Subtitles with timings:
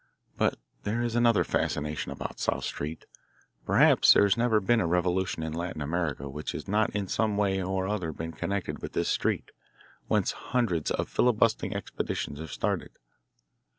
[0.35, 3.05] But there is another fascination about South Street.
[3.67, 7.37] Perhaps there has never been a revolution in Latin America which has not in some
[7.37, 9.51] way or other been connected with this street,
[10.07, 12.97] whence hundreds of filibustering expeditions have started.